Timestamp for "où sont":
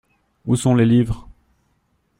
0.47-0.73